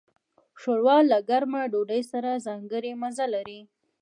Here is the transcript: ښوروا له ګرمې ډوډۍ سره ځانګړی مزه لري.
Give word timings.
ښوروا 0.59 0.97
له 1.11 1.17
ګرمې 1.29 1.61
ډوډۍ 1.71 2.01
سره 2.11 2.41
ځانګړی 2.47 2.91
مزه 3.01 3.25
لري. 3.35 3.61